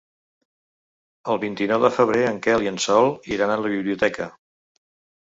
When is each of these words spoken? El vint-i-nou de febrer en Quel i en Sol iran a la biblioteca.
El 1.33 1.41
vint-i-nou 1.43 1.85
de 1.85 1.93
febrer 1.99 2.25
en 2.31 2.41
Quel 2.49 2.67
i 2.69 2.73
en 2.75 2.83
Sol 2.89 3.13
iran 3.39 3.57
a 3.57 3.63
la 3.67 3.75
biblioteca. 3.79 4.33